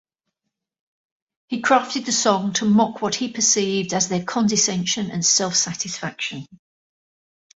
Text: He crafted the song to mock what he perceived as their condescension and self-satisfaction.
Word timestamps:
He 1.47 1.61
crafted 1.61 2.05
the 2.07 2.11
song 2.11 2.53
to 2.53 2.65
mock 2.65 3.03
what 3.03 3.13
he 3.13 3.31
perceived 3.31 3.93
as 3.93 4.09
their 4.09 4.23
condescension 4.23 5.11
and 5.11 5.23
self-satisfaction. 5.23 6.47